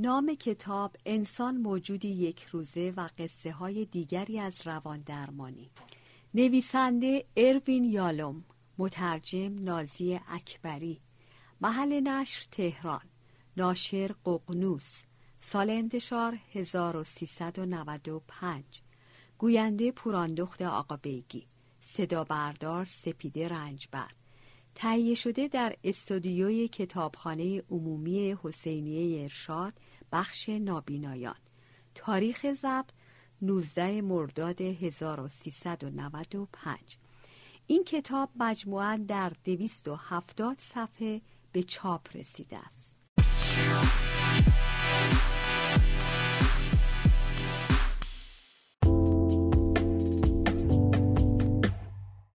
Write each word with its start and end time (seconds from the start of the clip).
نام 0.00 0.34
کتاب 0.34 0.96
انسان 1.06 1.56
موجودی 1.56 2.08
یک 2.08 2.44
روزه 2.44 2.92
و 2.96 3.08
قصه 3.18 3.52
های 3.52 3.84
دیگری 3.84 4.40
از 4.40 4.66
روان 4.66 5.00
درمانی. 5.00 5.70
نویسنده 6.34 7.24
اروین 7.36 7.84
یالوم 7.84 8.44
مترجم 8.78 9.64
نازی 9.64 10.20
اکبری 10.28 11.00
محل 11.60 12.00
نشر 12.00 12.46
تهران 12.50 13.04
ناشر 13.56 14.10
ققنوس 14.24 15.02
سال 15.40 15.70
انتشار 15.70 16.38
1395 16.52 18.64
گوینده 19.38 19.92
پوراندخت 19.92 20.62
آقا 20.62 20.96
بیگی 20.96 21.46
صدا 21.80 22.24
بردار 22.24 22.84
سپیده 22.84 23.48
رنجبر. 23.48 24.10
تهیه 24.80 25.14
شده 25.14 25.48
در 25.48 25.76
استودیوی 25.84 26.68
کتابخانه 26.68 27.62
عمومی 27.70 28.36
حسینیه 28.42 29.22
ارشاد 29.22 29.72
بخش 30.12 30.48
نابینایان. 30.48 31.34
تاریخ 31.94 32.52
ضبط 32.52 32.90
19 33.42 34.02
مرداد 34.02 34.60
1395 34.60 36.78
این 37.66 37.84
کتاب 37.84 38.30
مجموعا 38.36 39.04
در 39.08 39.32
270 39.44 40.58
صفحه 40.58 41.20
به 41.52 41.62
چاپ 41.62 42.16
رسیده 42.16 42.58
است. 42.58 42.94